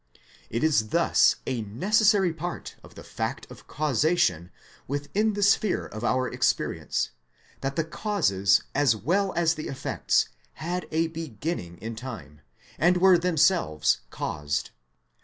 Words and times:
It 0.49 0.63
is 0.63 0.87
thus 0.89 1.35
a 1.45 1.61
ne 1.61 1.89
cessary 1.91 2.35
part 2.35 2.75
of 2.83 2.95
the 2.95 3.03
fact 3.03 3.45
of 3.51 3.67
causation, 3.67 4.49
within 4.87 5.33
the 5.33 5.43
sphere 5.43 5.85
of 5.85 6.03
our 6.03 6.27
experience, 6.27 7.11
that 7.59 7.75
the 7.75 7.83
causes 7.83 8.63
as 8.73 8.95
well 8.95 9.31
as 9.35 9.53
the 9.53 9.67
effects 9.67 10.29
had 10.53 10.87
a 10.89 11.05
beginning 11.09 11.77
in 11.77 11.95
time, 11.95 12.41
and 12.79 12.97
were 12.97 13.19
themselves 13.19 13.99
caused. 14.09 14.71